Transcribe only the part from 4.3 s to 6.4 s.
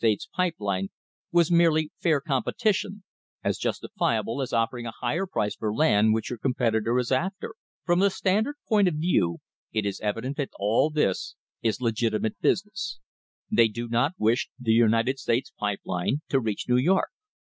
as offering a higher price for land which your